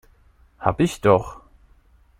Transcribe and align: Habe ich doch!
Habe 0.57 0.81
ich 0.81 1.01
doch! 1.01 1.41